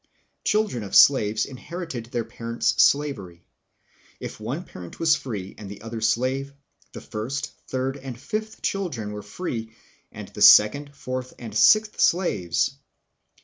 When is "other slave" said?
5.83-6.55